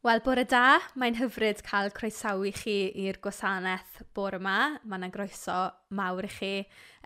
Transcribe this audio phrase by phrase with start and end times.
[0.00, 0.78] Wel, bore da.
[0.96, 4.78] Mae'n hyfryd cael croesawu chi i'r gwasanaeth bore yma.
[4.88, 5.56] Mae yna groeso
[5.92, 6.52] mawr i chi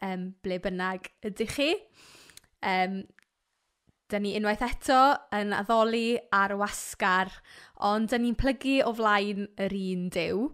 [0.06, 1.72] um, ble bynnag ydych chi.
[2.62, 3.00] Um,
[4.12, 5.00] Dyna ni unwaith eto
[5.34, 7.32] yn addoli ar wasgar,
[7.88, 10.44] ond dyna ni'n plygu o flaen yr un dew.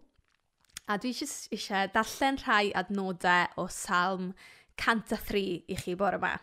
[0.89, 4.31] A dwi eisiau darllen rhai adnodau o Salm
[4.81, 6.39] 103 i chi bore yma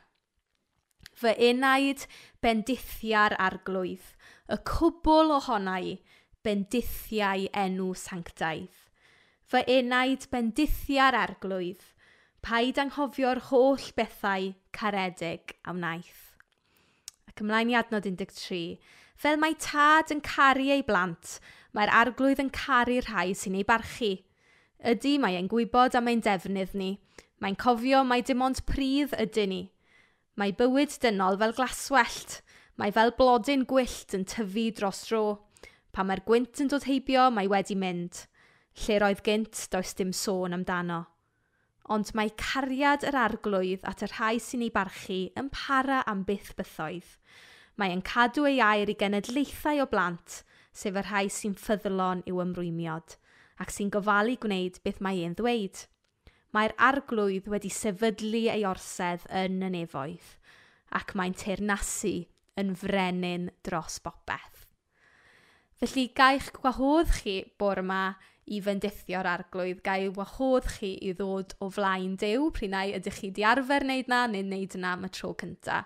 [1.18, 2.06] fy enaid
[2.46, 4.06] bendithia'r arglwydd,
[4.54, 5.96] y cwbl ohonau
[6.46, 8.84] bendithiau enw sanctaidd.
[9.48, 11.82] Fy enaid bendithia'r arglwydd,
[12.46, 16.24] paid anghofio'r holl bethau caredig a wnaeth.
[17.32, 18.78] Ac ymlaen i adnod 13,
[19.18, 21.38] fel mae tad yn caru ei blant,
[21.74, 24.14] mae'r arglwydd yn caru rhai sy'n ei barchu.
[24.86, 26.92] Ydy mae e'n gwybod am ein defnydd ni,
[27.42, 29.62] mae'n cofio mai dim ond pridd ydyn ni,
[30.38, 32.42] Mae bywyd dynol fel glaswellt.
[32.78, 35.22] Mae fel blodyn gwyllt yn tyfu dros dro.
[35.90, 38.28] Pa mae'r gwynt yn dod heibio, mae wedi mynd.
[38.84, 41.00] Lle roedd gynt, does dim sôn amdano.
[41.90, 46.54] Ond mae cariad yr arglwydd at y rhai sy'n ei barchu yn para am byth
[46.60, 47.16] bythoedd.
[47.82, 52.44] Mae yn cadw ei air i genedlaethau o blant, sef y rhai sy'n ffyddlon i'w
[52.44, 53.18] ymrwymiod,
[53.58, 55.88] ac sy'n gofalu gwneud beth mae e'n ddweud.
[56.58, 60.30] Mae'r arglwydd wedi sefydlu ei orsedd yn y nefoedd
[60.98, 62.16] ac mae'n teirnasu
[62.58, 64.64] yn frenin dros bopeth.
[65.78, 68.16] Felly gaich gwahodd chi bore yma
[68.50, 73.46] i fyndithio'r arglwydd, gael wahodd chi i ddod o flaen dew, prynau ydych chi di
[73.46, 75.86] arfer wneud na neu wneud yna am y tro cyntaf.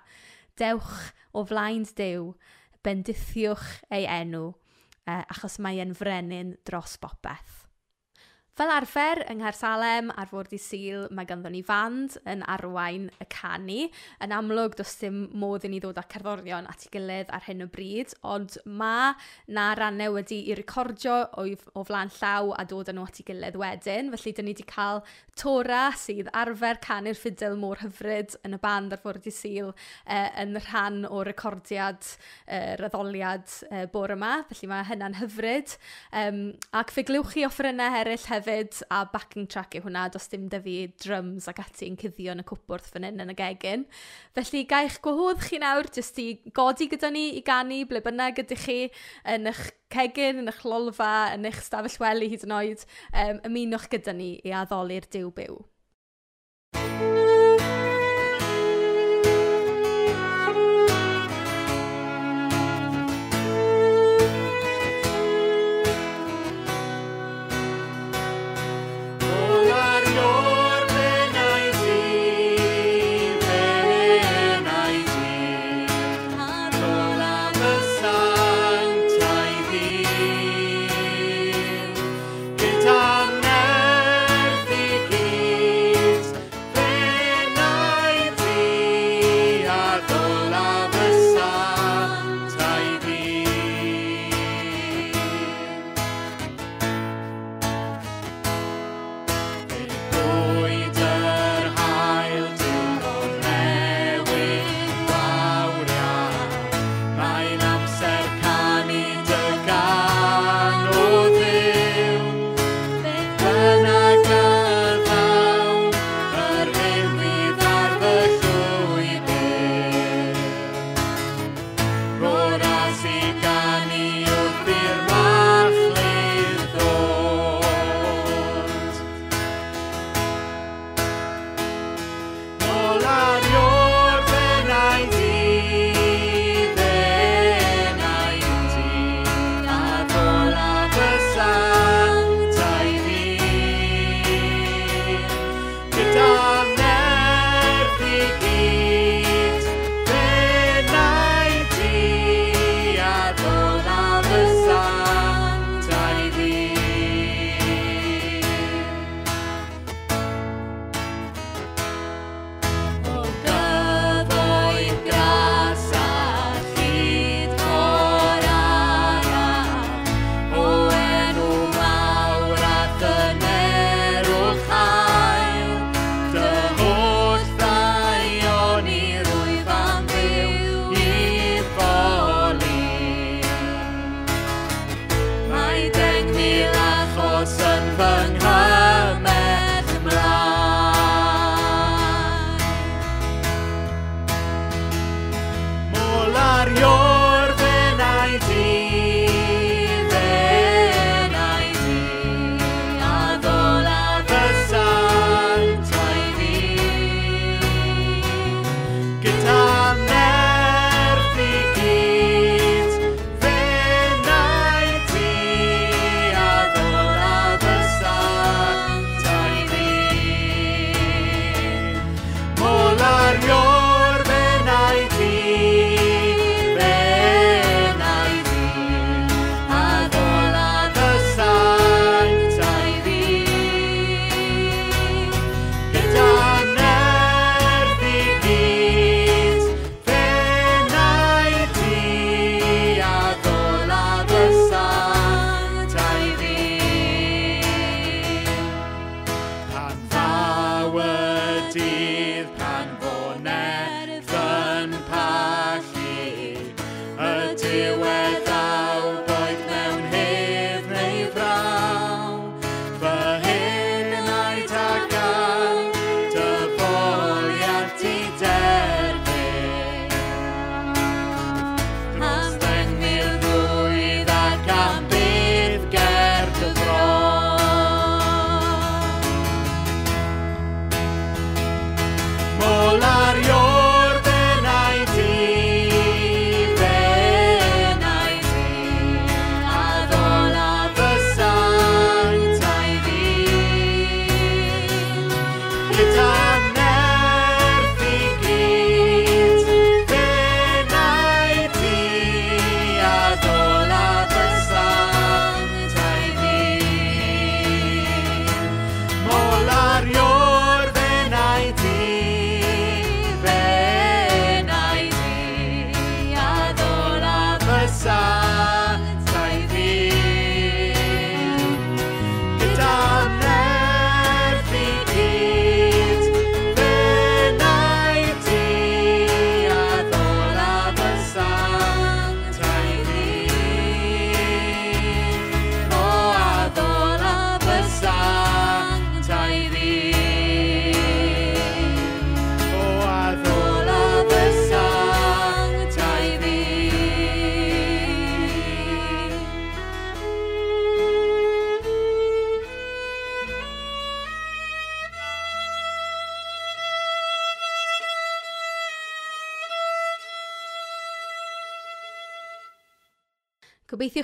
[0.56, 2.32] Dewch o flaen dew,
[2.86, 4.54] bendithiwch ei enw,
[5.04, 7.61] eh, achos mae e'n frenin dros bopeth.
[8.62, 13.26] Fel arfer, yng Nghaersalem ar fod i sil, mae ganddo ni fand yn arwain y
[13.34, 13.88] canu.
[14.22, 17.66] Yn amlwg, does dim modd i ni ddod â cerddorion at ei gilydd ar hyn
[17.66, 19.16] o bryd, ond mae
[19.50, 23.26] na rannau wedi i recordio o, o flaen llaw a dod â nhw at ei
[23.32, 24.14] gilydd wedyn.
[24.14, 25.02] Felly, dyn ni wedi cael
[25.42, 30.30] Tora sydd arfer canu'r ffidil môr hyfryd yn y band ar fwrdd i sil uh,
[30.38, 34.44] yn rhan o recordiad uh, raddoliad uh, bore yma.
[34.52, 35.74] Felly, mae hynna'n hyfryd.
[36.14, 36.44] Um,
[36.78, 40.48] ac fe glywch chi offerynnau eraill hefyd hefyd, a backing track yw hwnna, does dim
[40.52, 43.88] da fi drums ac ati yn cuddio yn y cwpwrth fan hyn yn y gegin.
[44.38, 48.66] Felly, gael gwahodd chi nawr, jyst i godi gyda ni i gannu ble bynnag ydych
[48.68, 48.80] chi
[49.36, 53.90] yn eich cegin, yn eich lolfa, yn eich stafell wely hyd yn oed, um, ymunwch
[53.92, 55.62] gyda ni i addoli'r diw Byw.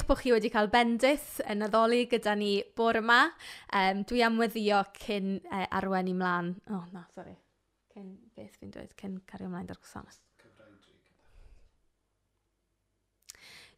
[0.08, 3.26] bod chi wedi cael bendith yn addoli gyda ni bore yma.
[3.76, 6.54] Um, dwi am weddio cyn uh, arwen i mlaen.
[6.70, 7.36] O, oh, na, sori.
[7.92, 10.24] Cyn beth fi'n dweud, cyn cario ymlaen dar gwasanaeth.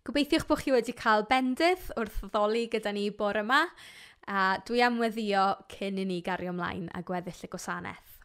[0.07, 3.65] Gobeithiwch bod chi wedi cael bendith wrth ddoli gyda ni bore yma.
[4.29, 8.15] A dwi am weddio cyn i ni gario ymlaen a gweddill y gwasanaeth.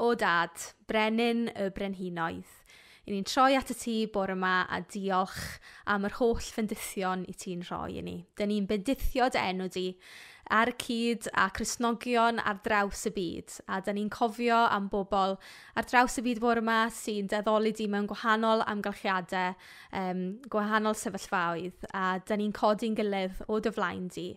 [0.00, 0.54] O dad,
[0.88, 2.61] brenin y brenhinoedd,
[3.02, 5.38] I ni'n troi atat ti bore yma a diolch
[5.90, 8.18] am yr holl fendithion i ti'n rhoi i ni.
[8.38, 9.88] Dyna ni'n bendithio dy enw di
[10.52, 15.36] ar y cyd a Cristnogion ar draws y byd, a dyna ni'n cofio am bobl
[15.78, 19.56] ar draws y byd bore yma sy'n deddoli di mewn gwahanol amgylchiadau,
[19.98, 20.22] um,
[20.52, 24.28] gwahanol sefyllfaoedd, a dyna ni'n codi'n gilydd o dy flaen di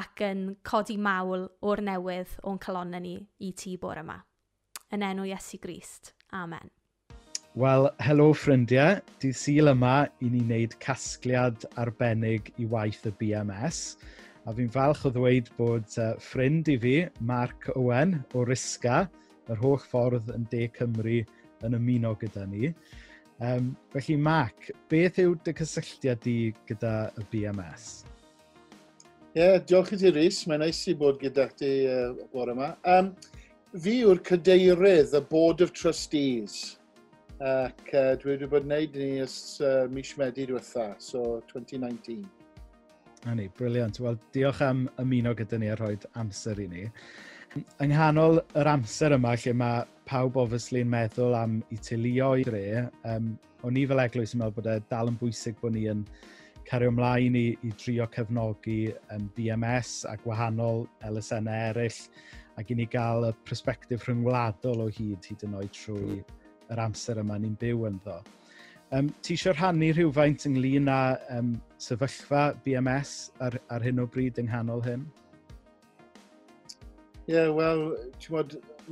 [0.00, 4.22] ac yn codi mawl o'r newydd o'n calonnau ni i ti bore yma.
[4.94, 6.14] Yn enw Iesu Grist.
[6.32, 6.75] Amen.
[7.56, 8.98] Wel, helo ffrindiau.
[9.16, 13.78] Di syl yma i ni wneud casgliad arbennig i waith y BMS.
[14.44, 16.92] A fi'n falch o ddweud bod uh, ffrind i fi,
[17.24, 19.06] Mark Owen o Risga,
[19.48, 21.22] yr holl ffordd yn De Cymru
[21.64, 22.74] yn ymuno gyda ni.
[23.40, 27.90] Um, felly, Mark, beth yw dy cysylltiad di gyda y BMS?
[29.32, 30.44] Ie, yeah, diolch i ti, Rhys.
[30.44, 32.74] Mae'n neis i bod gyda ti uh, bore yma.
[32.84, 33.14] Um,
[33.72, 36.76] fi yw'r cadeirydd y Board of Trustees
[37.40, 42.22] ac uh, dwi wedi bod yn gwneud ni ys uh, mis Medi diwetha, so 2019.
[43.28, 43.98] A ni, briliant.
[44.00, 46.86] Wel, diolch am ymuno gyda ni a rhoi amser i ni.
[47.56, 52.46] Yng nghanol yr amser yma lle mae pawb obviously yn meddwl am i tilio i
[52.46, 53.34] dre, um,
[53.68, 56.06] o'n i fel eglwys yn meddwl bod e dal yn bwysig bod ni yn
[56.66, 58.80] cario ymlaen i, i drio cefnogi
[59.12, 62.00] um, BMS a gwahanol elusennau eraill
[62.56, 66.82] ac i ni gael y perspektif rhyngwladol o hyd hyd yn oed trwy mm yr
[66.86, 68.18] amser yma ni'n byw ynddo.
[68.94, 71.00] Um, ti eisiau rhannu rhywfaint ynglyn â
[71.36, 75.08] um, sefyllfa BMS ar, ar hyn o bryd yng nghanol hyn?
[77.26, 77.88] Ie, yeah, wel,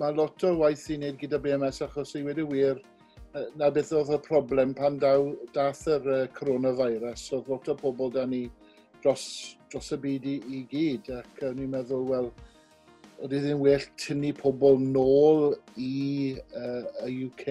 [0.00, 2.83] mae lot o waith i wneud gyda BMS achos i wedi wir
[3.59, 7.26] na beth oedd y problem pan daw, dath yr uh, coronavirus.
[7.37, 8.45] Oedd lot o bobl da ni
[9.02, 9.25] dros,
[9.73, 12.31] dros y byd i, i gyd ac o'n i'n meddwl, wel,
[13.25, 17.47] Oedd e ddim well tynnu pobl nôl i uh, y UK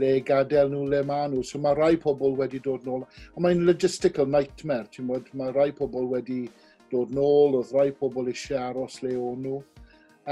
[0.00, 1.44] le gadael nhw le maen nhw.
[1.44, 3.04] So mae rai pobl wedi dod nôl.
[3.36, 6.46] A mae'n logistical nightmare, ti'n bod, mae rai pobl wedi
[6.92, 9.60] dod nôl, oedd rai pobl eisiau aros le o'n nhw.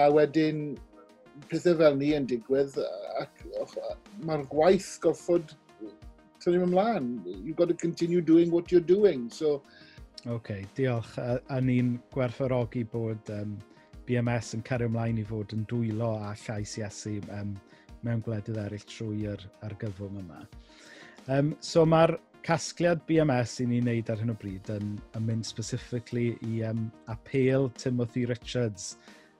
[0.00, 0.64] A wedyn,
[1.52, 2.81] pethau fel ni yn digwydd,
[3.21, 3.45] ac
[4.25, 5.52] mae'r gwaith gorfod
[6.43, 7.19] tynnu ymlaen.
[7.26, 9.28] You've got to continue doing what you're doing.
[9.28, 9.61] So,
[10.26, 11.19] OK, diolch.
[11.21, 13.59] A, a ni'n gwerthorogi bod um,
[14.09, 17.53] BMS yn cario ymlaen i fod yn dwylo a llais Iesu um,
[18.07, 20.41] mewn gwledydd eraill trwy'r argyfwng yma.
[21.29, 25.45] Um, so mae'r casgliad BMS i ni'n neud ar hyn o bryd yn, yn mynd
[25.45, 28.95] specifically i um, apel Timothy Richards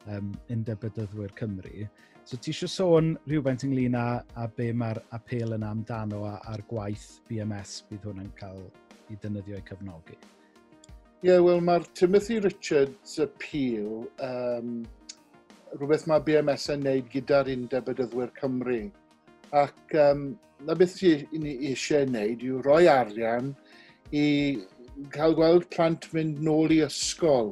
[0.07, 1.89] um, yn debydyddwyr Cymru.
[2.29, 6.67] So ti eisiau sôn rhywfaint ynglyn â, a be mae'r apel yn amdano a, a'r
[6.69, 8.67] gwaith BMS bydd hwn yn cael
[9.09, 10.19] i dynyddio i cefnogi?
[11.19, 14.85] Ie, yeah, wel mae'r Timothy Richards appeal, um,
[15.73, 18.77] rhywbeth mae BMS yn neud gyda'r undeb y dyddwyr Cymru.
[19.59, 20.21] Ac um,
[20.69, 23.51] na beth i ni eisiau neud yw rhoi arian
[24.15, 24.23] i
[25.17, 27.51] cael gweld plant mynd nôl i ysgol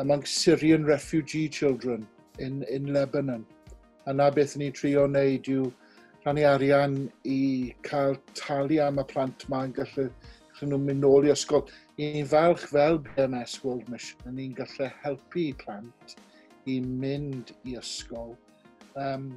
[0.00, 3.44] among Syrian refugee children in, in Lebanon.
[4.08, 5.68] A na beth ni trio wneud yw
[6.24, 6.96] rhannu arian
[7.36, 7.38] i
[7.84, 10.08] cael talu am y plant mae'n gallu
[10.58, 11.64] Chyn nhw'n mynd nôl i ysgol.
[11.98, 16.16] Ni'n falch fel BMS World Mission, ni'n gallu helpu plant
[16.66, 18.34] i mynd i ysgol.
[18.98, 19.30] Um,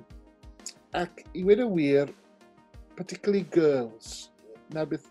[0.98, 2.10] ac i wedi wir,
[2.98, 4.32] particularly girls,
[4.74, 5.08] na beth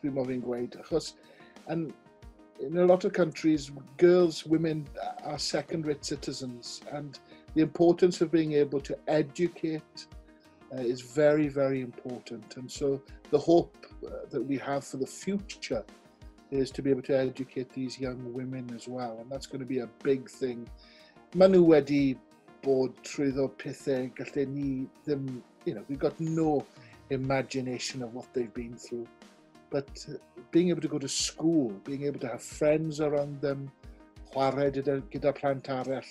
[0.00, 1.12] dwi'n modd fi'n gweud, achos
[1.72, 1.88] yn,
[2.62, 4.86] in a lot of countries, girls, women
[5.24, 7.18] are second-rate citizens, and
[7.54, 10.06] the importance of being able to educate
[10.72, 12.56] uh, is very, very important.
[12.56, 13.76] And so the hope
[14.06, 15.84] uh, that we have for the future
[16.50, 19.18] is to be able to educate these young women as well.
[19.20, 20.68] And that's going to be a big thing.
[21.34, 22.18] Mae nhw wedi
[22.64, 26.64] bod trwyddo pethau gallu ni ddim, you know, we've got no
[27.08, 29.06] imagination of what they've been through.
[29.70, 30.18] But uh,
[30.50, 33.70] being able to go to school, being able to have friends around them,
[34.34, 36.02] chwarae gyda, gyda plant arall a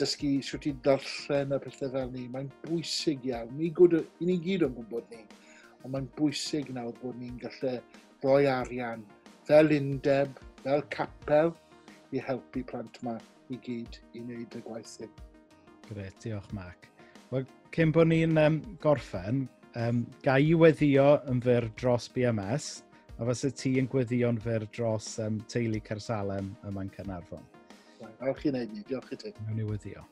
[0.00, 2.28] dysgu sut i darllen a pethau fel ni.
[2.32, 3.50] Mae'n bwysig iawn.
[3.58, 5.24] Ni, gwyd, ni gyd yn gwybod ni,
[5.82, 7.76] ond mae'n bwysig nawr bod ni'n gallu
[8.22, 9.04] rhoi arian
[9.48, 11.52] fel undeb, fel capel,
[12.12, 13.16] i helpu plant yma
[13.52, 15.12] i gyd i wneud y gwaith hyn.
[15.88, 16.88] Gret, diolch Mac.
[17.32, 19.46] Wel, cyn bod ni'n um, gorffen,
[19.80, 22.74] um, ga i weddio yn fyr dros BMS,
[23.18, 27.51] a fysa ti yn gweddio'n fyr dros um, teulu Cersalem yma'n Cynarfon
[28.22, 28.84] falch i wneud ni.
[28.86, 29.32] Diolch i ti.
[29.46, 30.04] Mewn i weddio.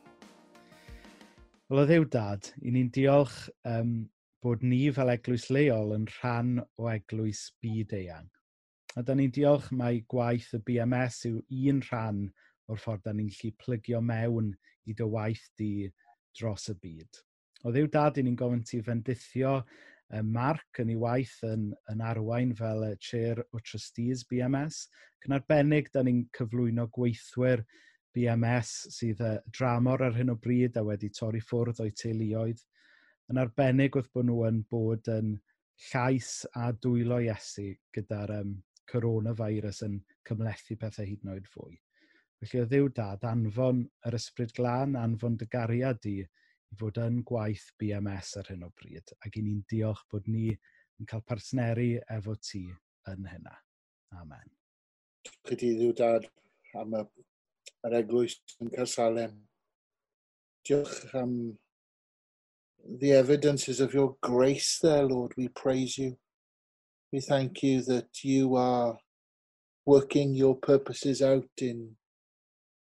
[1.70, 3.36] Wel, o ddew dad, i ni'n diolch
[3.70, 3.94] um,
[4.42, 8.26] bod ni fel eglwys leol yn rhan o eglwys byd eang.
[8.98, 11.38] A da ni'n diolch mai gwaith y BMS yw
[11.70, 12.24] un rhan
[12.70, 14.50] o'r ffordd da ni'n lli plygio mewn
[14.90, 15.86] i dy waith di
[16.38, 17.20] dros y byd.
[17.62, 19.60] O ddew dad, i ni'n gofyn ti fendithio
[20.10, 24.88] y marc yn ei waith yn, yn arwain fel y chair o trustees BMS,
[25.22, 27.62] cyn arbennig da ni'n cyflwyno gweithwyr
[28.16, 32.62] BMS sydd y dramor ar hyn o bryd a wedi torri ffwrdd o'i teuluoedd.
[33.30, 35.36] Yn arbennig wrth bod nhw yn bod yn
[35.90, 38.56] llais a dwylo Iesu gyda'r um,
[38.90, 41.78] coronavirus yn cymlethu pethau hyd yn oed fwy.
[42.40, 47.20] Felly o ddiw dad, anfon yr ysbryd glân, anfon dy gariad di i fod yn
[47.28, 49.14] gwaith BMS ar hyn o bryd.
[49.26, 52.64] Ac i ni'n diolch bod ni yn cael partneri efo ti
[53.12, 53.56] yn hynna.
[54.20, 54.54] Amen.
[55.46, 56.26] Chi ddiw dad
[56.80, 57.04] am y
[57.86, 59.36] yr eglwys yn Cersalem.
[60.68, 61.34] Diolch am
[63.00, 65.32] the evidences of your grace there, Lord.
[65.36, 66.16] We praise you.
[67.12, 68.98] We thank you that you are
[69.86, 71.96] working your purposes out in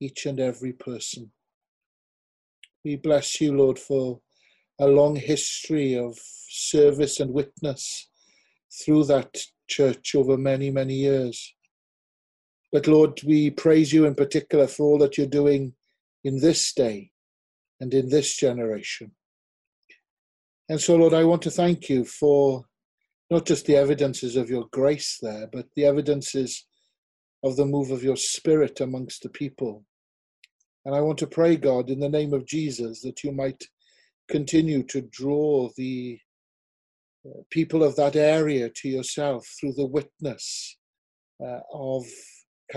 [0.01, 1.31] each and every person.
[2.85, 4.21] We bless you, Lord, for
[4.81, 8.09] a long history of service and witness
[8.83, 9.37] through that
[9.69, 11.55] church over many, many years.
[12.73, 15.75] But Lord, we praise you in particular for all that you're doing
[16.25, 17.11] in this day
[17.81, 19.13] and in this generation.
[20.69, 22.65] And so, Lord, I want to thank you for
[23.31, 26.67] not just the evidences of your grace there, but the evidences
[27.43, 29.85] of the move of your spirit amongst the people.
[30.85, 33.65] And I want to pray, God, in the name of Jesus, that you might
[34.29, 36.19] continue to draw the
[37.27, 40.77] uh, people of that area to yourself through the witness
[41.45, 42.05] uh, of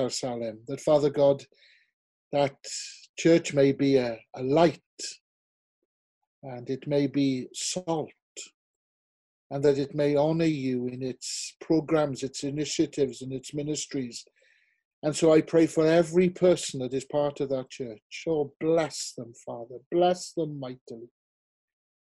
[0.10, 0.60] Salem.
[0.68, 1.44] That, Father God,
[2.32, 2.56] that
[3.18, 4.82] church may be a, a light
[6.44, 8.12] and it may be salt
[9.52, 14.26] and that it may honor you in its programs, its initiatives, and its ministries.
[15.04, 18.24] And so I pray for every person that is part of that church.
[18.28, 19.76] Oh, bless them, Father.
[19.92, 21.10] Bless them mightily.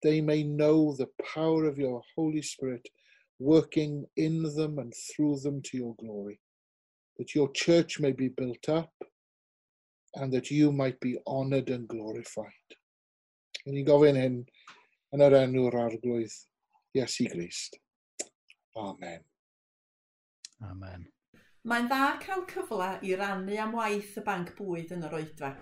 [0.02, 2.86] They may know the power of your Holy Spirit
[3.38, 6.40] working in them and through them to your glory.
[7.20, 8.92] that your church may be built up,
[10.14, 12.76] and that you might be honoured and glorified.
[13.68, 14.38] Yn i'n gofyn hyn
[15.12, 16.36] yn yr enw'r arglwydd
[16.96, 17.76] Iesu Grist.
[18.80, 19.20] Amen.
[20.64, 21.04] Amen.
[21.68, 25.52] Mae'n dda cael cyfle i rannu am waith y banc bwyd yn yr oedfa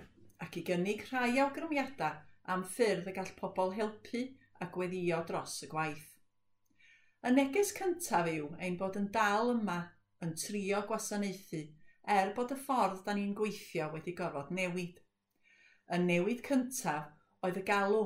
[0.47, 2.23] ac i gynnig rhai awgrymiadau
[2.55, 4.23] am ffyrdd y gall pobl helpu
[4.63, 6.07] a gweddio dros y gwaith.
[7.27, 9.81] Y neges cyntaf yw ein bod yn dal yma
[10.25, 11.61] yn trio gwasanaethu
[12.15, 14.97] er bod y ffordd da ni'n gweithio wedi gorfod newid.
[15.95, 17.13] Y newid cyntaf
[17.47, 18.03] oedd y galw.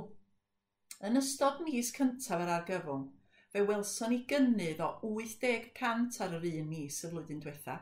[1.09, 3.07] Yn ystod mis cyntaf yr argyfwng,
[3.55, 7.79] fe welson ni gynnydd o 80% ar yr un mis y flwyddyn diwetha,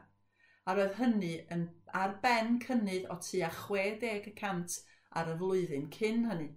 [0.67, 1.67] a roedd hynny yn
[2.03, 4.81] ar ben cynnydd o tua 60%
[5.21, 6.51] ar y flwyddyn cyn hynny.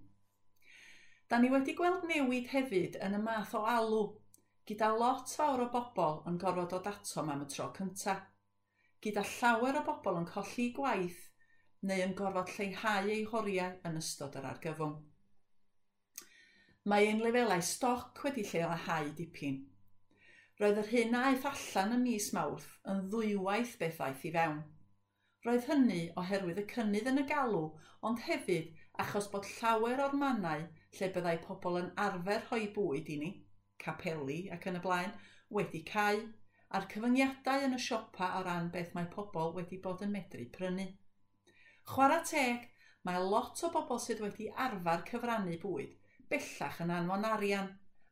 [1.29, 4.03] Da ni wedi gweld newid hefyd yn y math o alw
[4.69, 8.21] gyda lot fawr o bobl yn gorfod dod atom am y tro cyntaf,
[9.03, 11.17] gyda llawer o bobl yn colli gwaith
[11.89, 14.95] neu yn gorfod lleihau eu horiau yn ystod yr argyfwng.
[16.87, 19.59] Mae ein lefelau stoc wedi lleihau dipyn.
[20.61, 24.65] Roedd yr hyn a aeth allan ym mis mawrth yn ddwywaith beth aeth i fewn.
[25.43, 27.65] Roedd hynny oherwydd y cynnydd yn y galw,
[27.99, 28.71] ond hefyd
[29.03, 33.39] achos bod llawer o'r mannau lle byddai pobl yn arfer rhoi bwyd i ni
[33.81, 35.15] capeli ac yn y blaen,
[35.49, 36.21] wedi cael
[36.73, 40.87] a'r cyfyngiadau yn y siopa o ran beth mae pobl wedi bod yn medru prynu.
[41.91, 42.69] Chwarae teg,
[43.05, 45.99] mae lot o bobl sydd wedi arfer cyfrannu bwyd
[46.33, 47.67] bellach yn anfon arian,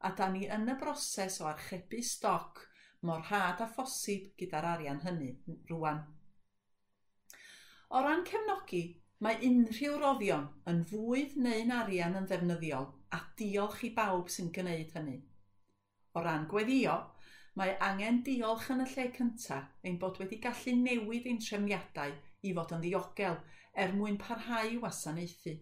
[0.08, 2.66] a da ni yn y broses o archebu stoc
[3.08, 5.32] mor rhad a phosib gyda'r arian hynny
[5.72, 6.04] rwan.
[7.90, 8.84] O ran cefnogi,
[9.26, 14.94] mae unrhyw roddion yn fwyd neu'n arian yn ddefnyddiol a diolch i bawb sy'n gwneud
[14.98, 15.18] hynny.
[16.16, 16.96] O ran gweddio,
[17.60, 22.16] mae angen diolch yn y lle cyntaf ein bod wedi gallu newid ein trefniadau
[22.48, 23.38] i fod yn ddiogel
[23.84, 25.54] er mwyn parhau wasanaethu.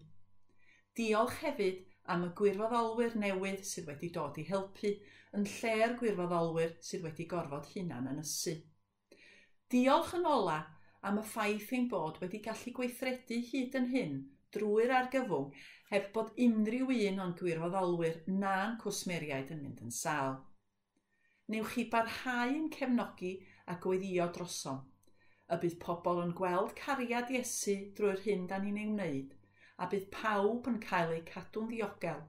[0.98, 1.84] Diolch hefyd
[2.14, 4.92] am y gwirfoddolwyr newydd sydd wedi dod i helpu
[5.38, 8.56] yn lle'r gwirfoddolwyr sydd wedi gorfod hunan yn ysu.
[9.70, 10.58] Diolch yn ola
[11.06, 14.16] am y ffaith ein bod wedi gallu gweithredu hyd yn hyn
[14.56, 15.50] drwy'r argyfwng
[15.90, 20.38] heb bod unrhyw un o'n gwirfoddolwyr na'n cwsmeriaid yn mynd yn sal.
[21.50, 23.32] Newch chi barhau yn cefnogi
[23.66, 24.84] a gweddio drosom.
[25.50, 29.32] Y bydd pobl yn gweld cariad Iesu drwy'r hyn da ni'n ei wneud,
[29.82, 32.22] a bydd pawb yn cael eu cadw'n ddiogel,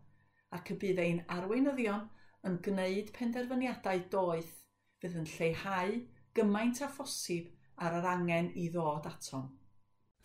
[0.57, 2.07] ac y bydd ein arweinyddion
[2.49, 4.57] yn gwneud penderfyniadau doeth
[5.01, 5.95] fydd yn lleihau
[6.37, 9.49] gymaint a phosib ar yr angen i ddod atom.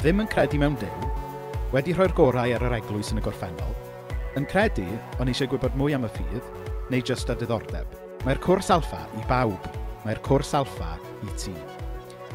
[0.00, 1.25] Ddim yn credu mewn Dyw,
[1.74, 3.74] wedi rhoi'r gorau ar yr eglwys yn y gorffennol,
[4.38, 4.87] yn credu
[5.18, 6.50] o'n eisiau gwybod mwy am y ffydd,
[6.92, 7.90] neu jyst a diddordeb.
[8.26, 9.66] Mae'r cwrs alfa i bawb,
[10.05, 10.92] mae'r cwrs alfa
[11.26, 11.55] i ti.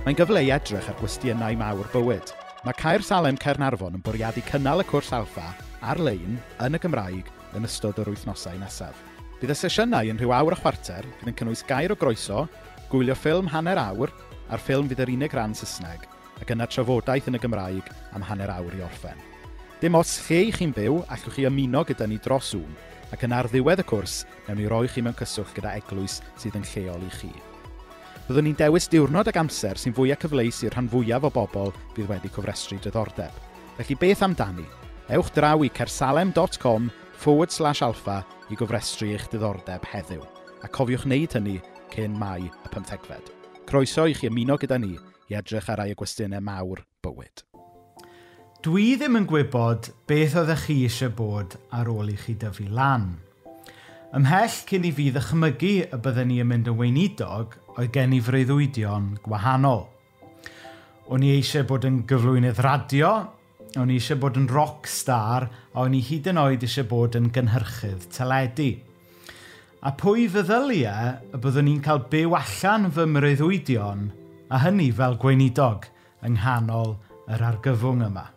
[0.03, 2.33] Mae'n gyfle i edrych ar gwestiynau mawr bywyd.
[2.65, 5.47] Mae Caer Salem Cernarfon yn bwriadu cynnal y cwrs alfa
[5.93, 8.97] ar-lein yn y Gymraeg yn ystod yr wythnosau nesaf.
[9.39, 12.43] Bydd y sesiynau yn rhyw awr a chwarter yn cynnwys gair o groeso,
[12.91, 14.11] gwylio ffilm hanner awr
[14.51, 16.03] a'r ffilm fydd yr unig rhan Saesneg,
[16.41, 19.19] ac yna trafodaeth yn y Gymraeg am hanner awr i orffen.
[19.81, 22.73] Dim os lle i chi'n byw, allwch chi ymuno gyda ni dros Zoom,
[23.13, 26.57] ac yn ar ddiwedd y cwrs, newn ni roi chi mewn cyswllt gyda eglwys sydd
[26.59, 27.31] yn lleol i chi.
[28.27, 32.09] Byddwn ni'n dewis diwrnod ac amser sy'n fwyaf cyfleus i'r rhan fwyaf o bobl bydd
[32.11, 33.33] wedi cofrestru diddordeb.
[33.79, 34.67] Felly beth amdani?
[35.11, 40.23] Ewch draw i cersalem.com forward slash alpha i gofrestru eich diddordeb heddiw.
[40.61, 41.57] A cofiwch wneud hynny
[41.91, 43.33] cyn mai y 15fed.
[43.67, 44.95] Croeso i chi ymuno gyda ni
[45.31, 47.45] i edrych ar rai y gwestiynau mawr bywyd.
[48.61, 53.15] Dwi ddim yn gwybod beth oeddech chi eisiau bod ar ôl i chi dyfu lan.
[54.13, 58.19] Ymhell cyn i fi ddychmygu y byddwn ni yn mynd yn weinidog oedd gen i
[58.21, 59.87] freuddwydion gwahanol.
[61.09, 63.15] O'n i eisiau bod yn gyflwynydd radio,
[63.79, 67.17] o'n i eisiau bod yn rock star, a o'n i hyd yn oed eisiau bod
[67.17, 68.69] yn gynhyrchydd teledu.
[69.81, 74.11] A pwy feddyliau y byddwn ni'n cael byw allan fy mreuddwydion
[74.51, 75.87] a hynny fel gweinidog
[76.27, 76.97] yng nghanol
[77.31, 78.27] yr argyfwng yma.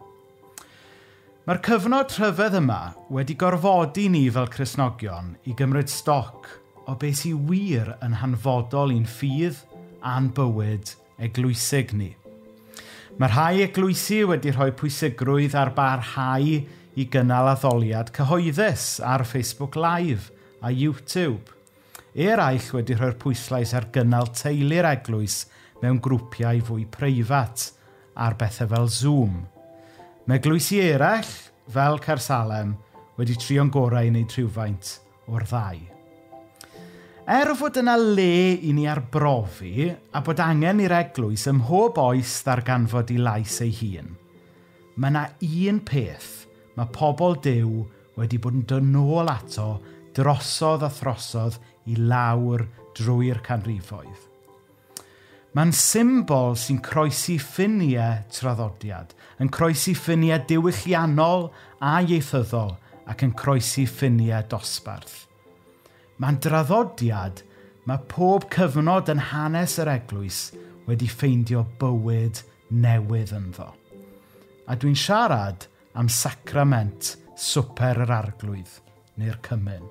[1.44, 2.81] Mae'r cyfnod rhyfedd yma
[3.12, 6.46] wedi gorfodi ni fel Cresnogion i gymryd stoc
[6.88, 9.59] o beth sy'n wir yn hanfodol i'n ffydd
[10.07, 10.94] a'n bywyd
[11.27, 12.12] eglwysig ni.
[13.18, 16.48] Mae rhai eglwysi wedi rhoi pwysigrwydd ar barhau
[16.94, 20.31] i gynnal addoliad cyhoeddus ar Facebook Live
[20.62, 21.53] a YouTube.
[22.14, 25.42] Eraill wedi rhoi'r pwyslais ar gynnal teulu'r eglwys
[25.85, 27.68] mewn grwpiau fwy preifat
[28.16, 29.42] ar bethau fel Zoom.
[30.25, 31.33] Mae glwysi eraill,
[31.68, 32.73] fel Cersalem,
[33.18, 34.97] wedi trio'n gorau i wneud rhywfaint
[35.29, 35.83] o'r ddau.
[37.35, 42.35] Er fod yna le i ni arbrofi a bod angen i'r eglwys ym mhob oes
[42.44, 44.11] ddarganfod i lais ei hun,
[44.97, 45.23] mae yna
[45.68, 46.33] un peth
[46.77, 47.85] mae pobl dew
[48.18, 49.70] wedi bod yn dod nôl ato
[50.16, 51.57] drosodd a throsodd
[51.88, 52.68] i lawr
[52.99, 54.34] drwy'r canrifoedd.
[55.54, 61.44] Mae'n symbol sy'n croesi ffiniau traddodiad, yn croesi ffiniau diwylliannol
[61.78, 62.72] a ieithyddol
[63.06, 65.28] ac yn croesi ffiniau dosbarth.
[66.18, 67.44] Mae'n draddodiad
[67.86, 70.40] mae pob cyfnod yn hanes yr eglwys
[70.88, 72.42] wedi ffeindio bywyd
[72.74, 73.68] newydd ynddo.
[74.66, 78.74] A dwi'n siarad am sacrament swper yr arglwydd
[79.22, 79.86] neu'r cymyn.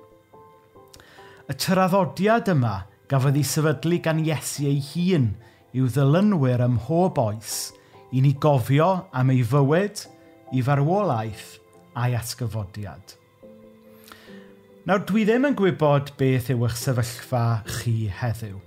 [1.48, 5.32] Y traddodiad yma gafodd ei sefydlu gan Iesu ei hun–
[5.74, 7.72] yw ddilynwyr ym mhob oes
[8.14, 10.04] i ni gofio am ei fywyd,
[10.54, 11.56] ei farwolaeth
[11.98, 13.16] a'i atgyfodiad.
[14.86, 18.58] Nawr, dwi ddim yn gwybod beth yw eich sefyllfa chi heddiw.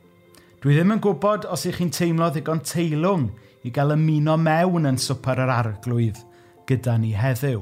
[0.64, 3.30] Dwi ddim yn gwybod os ych chi'n teimlo ddigon teilwng
[3.64, 6.24] i gael ymuno mewn yn swper yr arglwydd
[6.68, 7.62] gyda ni heddiw.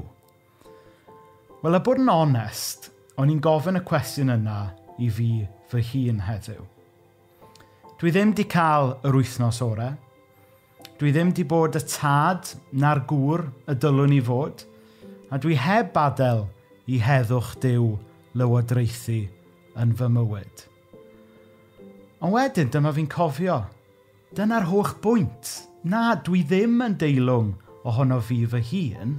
[1.62, 4.62] Wel, a bod yn onest, o'n i'n gofyn y cwestiwn yna
[4.98, 5.30] i fi
[5.70, 6.64] fy hun heddiw.
[7.96, 9.94] Dwi ddim di cael yr wythnos orau.
[11.00, 14.66] Dwi ddim di bod y tad na'r gŵr y dylwn i fod.
[15.32, 16.42] A dwi heb badael
[16.92, 17.86] i heddwch Dyw
[18.36, 19.22] lywodraethu
[19.80, 20.64] yn fy mywyd.
[22.20, 23.62] Ond wedyn, dyma fi'n cofio.
[24.36, 25.52] Dyna'r holl bwynt.
[25.88, 27.54] Na, dwi ddim yn deilwng
[27.88, 29.14] ohono fi fy hun,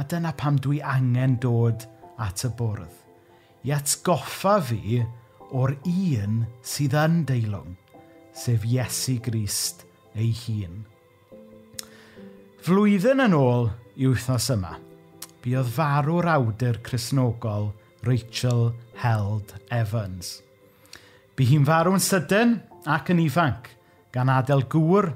[0.00, 1.84] a dyna pam dwi angen dod
[2.16, 2.96] at y bwrdd.
[3.68, 5.02] I atgoffa fi
[5.52, 7.76] o'r un sydd yn deilwng
[8.38, 9.82] sef Iesu Grist
[10.14, 10.84] ei hun.
[12.62, 14.76] Flwyddyn yn ôl i wythnos yma,
[15.42, 17.72] buodd farw'r awdur crisnogol
[18.06, 18.68] Rachel
[19.02, 20.38] Held Evans.
[21.34, 23.70] Bu hi'n farw'n sydyn ac yn ifanc,
[24.14, 25.10] gan adael gŵr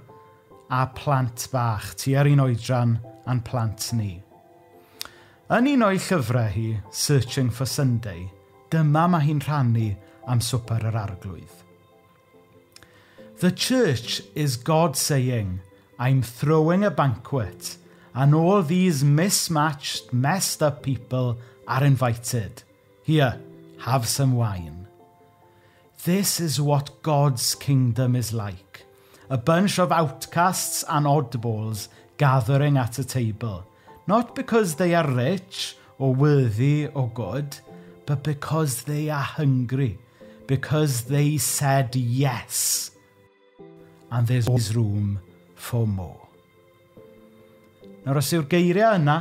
[0.72, 4.12] a plant bach tua'r un oedran a'n plant ni.
[5.52, 8.24] Yn un o'i llyfrau hi, Searching for Sunday,
[8.72, 9.90] dyma mae hi'n rhannu
[10.32, 11.58] am swper yr arglwydd–
[13.42, 15.58] The church is God saying,
[15.98, 17.76] I'm throwing a banquet,
[18.14, 22.62] and all these mismatched, messed up people are invited.
[23.02, 23.40] Here,
[23.80, 24.86] have some wine.
[26.04, 28.84] This is what God's kingdom is like.
[29.28, 33.66] A bunch of outcasts and oddballs gathering at a table,
[34.06, 37.56] not because they are rich or worthy or good,
[38.06, 39.98] but because they are hungry,
[40.46, 42.92] because they said yes.
[44.12, 45.18] and there's always room
[45.54, 46.28] for more.
[48.04, 49.16] Nawr, os yw'r geiriau yna,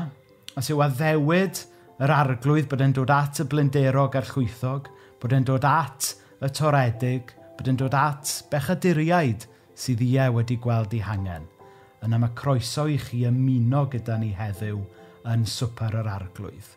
[0.57, 1.61] os yw addewid
[2.01, 4.89] yr arglwydd bod e'n dod at y blinderog a'r llwythog,
[5.21, 6.09] bod e'n dod at
[6.43, 9.45] y toredig, bod e'n dod at bechaduriaid
[9.77, 11.45] sydd ie wedi gweld ei hangen,
[12.03, 14.81] yna mae croeso i chi ymuno gyda ni heddiw
[15.31, 16.73] yn swper yr arglwydd.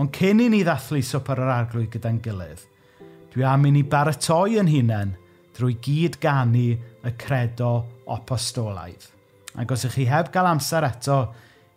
[0.00, 2.64] Ond cyn i ni ddathlu swper yr arglwydd gyda'n gilydd,
[3.34, 5.12] dwi am i ni baratoi yn hunain–
[5.54, 7.72] drwy gyd ganu y credo
[8.10, 9.10] apostolaidd.
[9.54, 11.18] Ac os ych chi heb gael amser eto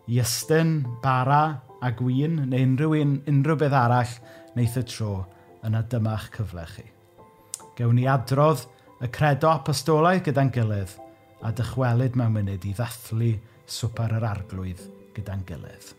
[0.10, 4.16] i ystyn, bara a gwyn neu unrhyw, un, unrhyw beth arall
[4.56, 5.12] wneith y tro
[5.68, 6.88] yna dyma'ch cyfle chi.
[7.78, 8.66] Gewn ni adrodd
[9.04, 10.98] y credo apostolaidd gyda'n gilydd
[11.46, 13.36] a dychwelyd mewn munud i ddathlu
[13.70, 14.82] swper yr arglwydd
[15.14, 15.94] gyda'n gilydd.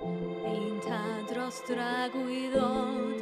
[0.00, 3.19] Ein ta dros dragwyddod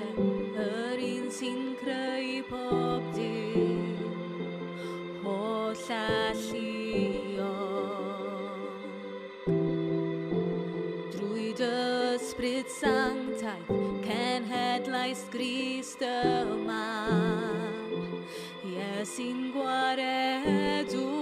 [12.59, 13.67] Dit Sanktheit
[14.03, 18.25] kan het leist Christe man.
[18.65, 21.18] Yes, in guare tu.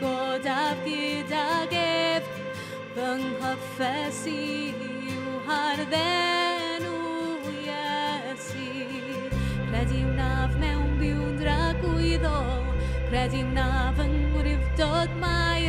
[0.00, 2.28] godaf gydag ef,
[2.94, 4.72] fy nghyffes i
[5.12, 6.96] yw harddenu
[7.52, 8.68] Iesu.
[9.68, 12.64] Credu wnaf mewn byw'n dragwyddol,
[13.10, 15.59] credu wnaf yng ngwrifdod mae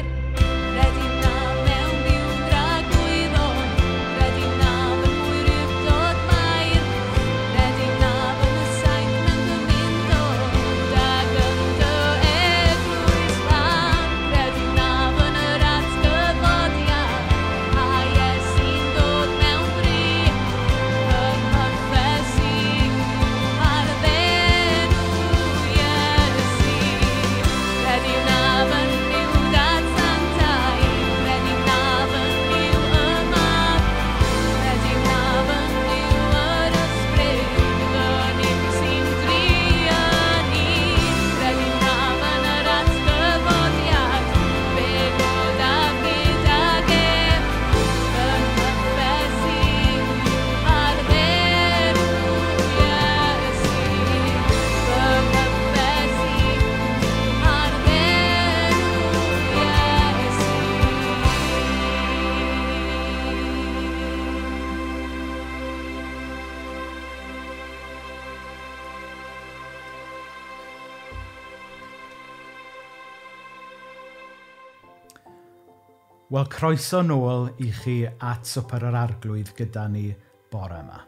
[76.31, 80.05] Wel, croeso nôl i chi at swper yr arglwydd gyda ni
[80.47, 81.01] bore yma.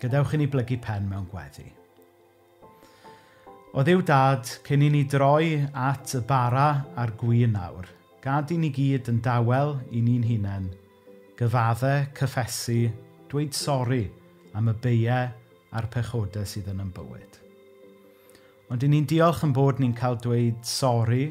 [0.00, 1.66] Gadewch i ni blygu pen mewn gweddi.
[3.76, 6.64] O ddiw dad, cyn i ni droi at y bara
[6.96, 7.92] a'r gwyn nawr,
[8.24, 10.72] gad i ni gyd yn dawel i ni'n hunain,
[11.36, 12.80] gyfaddau, cyffesu,
[13.28, 14.06] dweud sori
[14.56, 15.28] am y beiau
[15.76, 17.42] a'r pechodau sydd yn yn bywyd.
[18.72, 21.26] Ond i ni'n diolch yn bod ni'n cael dweud sori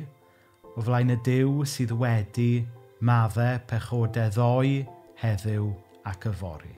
[0.75, 2.53] o flaen y dew sydd wedi
[3.05, 4.73] maddau pechodau ddoi,
[5.21, 5.69] heddiw
[6.09, 6.73] ac yfori.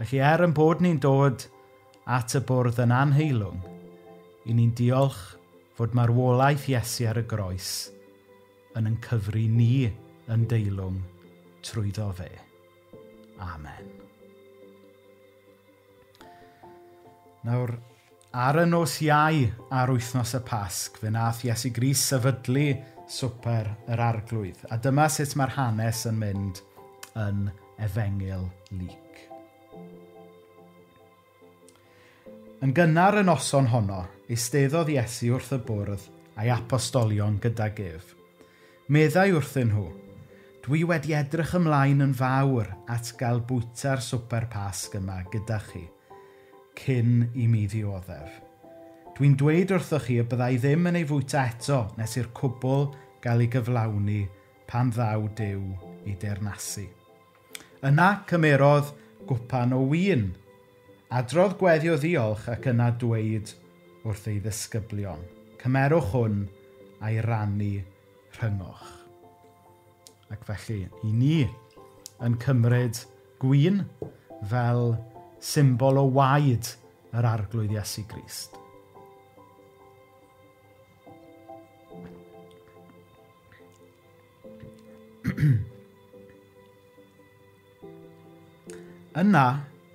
[0.00, 1.44] Felly er yn bod ni'n dod
[2.08, 3.60] at y bwrdd yn anheilwng,
[4.48, 5.20] i ni'n diolch
[5.76, 7.70] fod marwolaeth Iesu ar y groes
[8.76, 9.88] yn yn cyfru ni
[10.30, 11.00] yn deilwng
[11.66, 12.30] trwyddo fe.
[13.40, 13.88] Amen.
[17.44, 17.72] Nawr,
[18.36, 22.66] ar y nos iau ar wythnos y Pasg, fe nath Iesu Gris sefydlu
[23.10, 24.64] swper yr arglwydd.
[24.70, 26.60] A dyma sut mae'r hanes yn mynd
[27.18, 27.48] yn
[27.82, 28.46] efengil
[28.78, 29.22] lyc.
[32.60, 36.04] Yn gynnar y noson honno, eisteddodd Iesu wrth y bwrdd
[36.40, 38.12] a'i apostolion gyda gef.
[38.92, 39.86] Meddai wrthyn nhw,
[40.66, 45.86] dwi wedi edrych ymlaen yn fawr at gael bwyta'r swper pasg yma gyda chi,
[46.76, 48.49] cyn i mi ddioddef
[49.16, 52.86] Dwi'n dweud wrthoch chi y byddai ddim yn ei fwyta eto nes i'r cwbl
[53.24, 54.20] gael ei gyflawni
[54.70, 55.64] pan ddaw dew
[56.08, 56.86] i dernasu.
[57.86, 58.92] Yna cymerodd
[59.28, 60.30] gwpan o win.
[61.10, 63.52] Adrodd gweddio ddiolch ac yna dweud
[64.06, 65.22] wrth ei ddisgyblion.
[65.60, 66.44] Cymerwch hwn
[67.04, 67.72] a'i rannu
[68.38, 68.86] rhyngoch.
[70.30, 71.42] Ac felly, i ni
[72.22, 73.02] yn cymryd
[73.42, 73.82] gwyn
[74.52, 74.94] fel
[75.42, 76.74] symbol o waed
[77.16, 78.59] yr arglwydd Iesu Grist.
[89.20, 89.46] Yna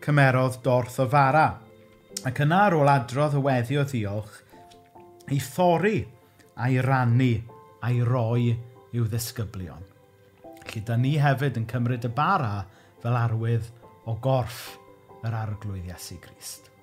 [0.05, 1.47] cymerodd dorth o fara,
[2.25, 4.35] ac yna ar ôl adrodd y weddi o ddiolch,
[5.31, 5.99] ei thori
[6.61, 7.33] a'i rannu
[7.85, 8.53] a'i roi
[8.95, 9.83] i'w ddisgyblion.
[10.65, 12.65] Felly, da ni hefyd yn cymryd y bara
[13.01, 13.67] fel arwydd
[14.09, 14.77] o gorff
[15.25, 16.74] yr arglwydd Iesu Grist.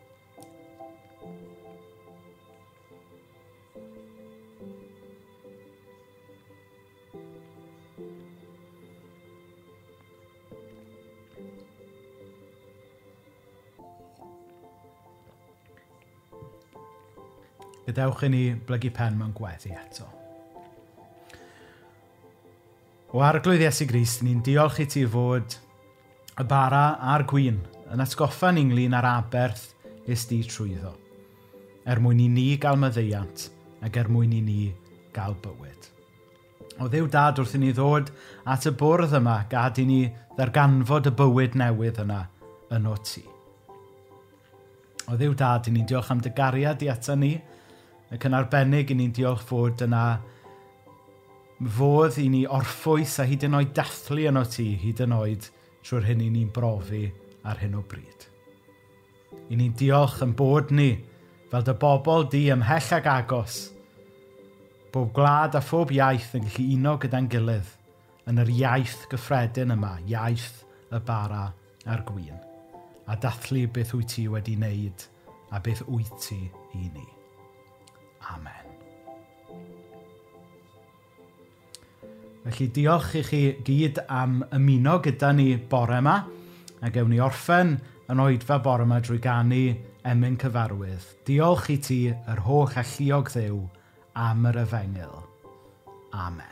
[17.93, 20.07] gadewch i ni blygu pen mewn gweddi eto.
[23.13, 25.59] O arglwydd Iesu Grist, ni'n diolch i ti fod
[26.41, 27.59] y bara a'r gwyn
[27.93, 29.75] yn atgoffa ni ynglyn â'r aberth
[30.09, 30.95] ys di trwyddo,
[31.85, 33.51] er mwyn i ni gael myddeiant
[33.85, 34.61] ac er mwyn i ni
[35.13, 35.91] gael bywyd.
[36.81, 38.09] O ddew dad wrth i ni ddod
[38.49, 40.01] at y bwrdd yma gad i ni
[40.39, 42.23] ddarganfod y bywyd newydd yna
[42.73, 43.27] yn o ti.
[45.13, 47.35] O ddew dad, i ni'n diolch am dy gariad i ata ni,
[48.13, 50.05] Ac yn arbennig i ni'n diolch fod yna
[51.79, 55.49] fodd i ni orffwys a hyd yn oed dathlu yno ti, hyd yn oed
[55.83, 57.07] trwy'r hyn i ni'n brofi
[57.49, 58.27] ar hyn o bryd.
[59.49, 60.91] I ni'n diolch yn bod ni
[61.53, 63.63] fel dy bobl di ymhell ag agos,
[64.93, 67.73] bob gwlad a phob iaith yn gallu uno gyda'n gilydd
[68.29, 71.47] yn yr iaith gyffredin yma, iaith y bara
[71.89, 72.37] a'r gwyn,
[73.09, 75.09] a dathlu beth wyt ti wedi wneud
[75.53, 76.41] a beth wyt ti
[76.79, 77.22] i ni.
[78.31, 78.69] Amen.
[82.43, 86.17] Felly diolch i chi gyd am ymuno gyda ni bore yma
[86.83, 87.77] a gewn ni orffen
[88.11, 89.65] yn oedfa bore yma drwy ganu
[90.13, 91.07] emyn cyfarwydd.
[91.27, 93.61] Diolch i ti yr holl alluog ddew
[94.19, 95.23] am yr efengil.
[96.13, 96.52] Amen.